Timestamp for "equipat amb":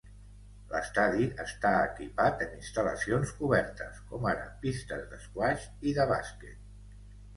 1.89-2.55